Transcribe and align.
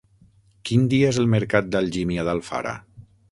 Quin 0.69 0.87
dia 0.93 1.11
és 1.13 1.19
el 1.25 1.29
mercat 1.35 1.69
d'Algímia 1.75 2.27
d'Alfara? 2.31 2.77